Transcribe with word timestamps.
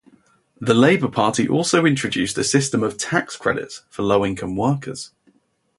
The 0.59 0.73
Labour 0.73 1.09
Party 1.09 1.47
also 1.47 1.85
introduced 1.85 2.35
a 2.39 2.43
system 2.43 2.81
of 2.81 2.97
tax 2.97 3.37
credits 3.37 3.83
for 3.91 4.01
low-income 4.01 4.55
workers. 4.55 5.11